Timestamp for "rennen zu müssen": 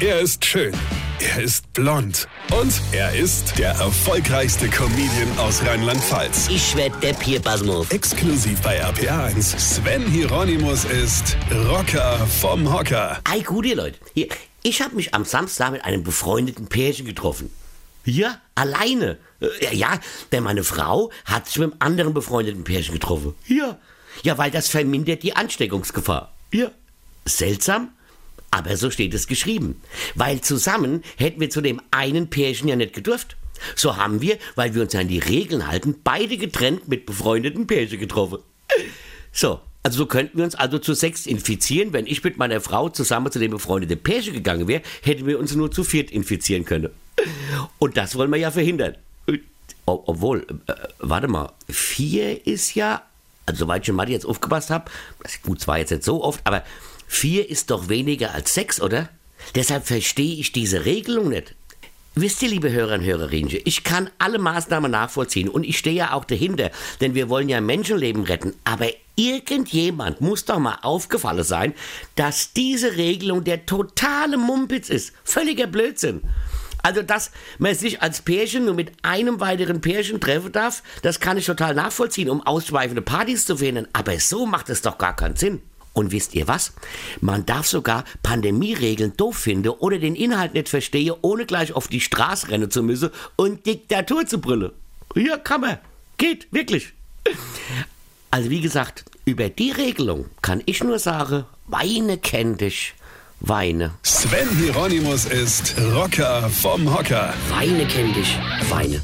92.50-93.08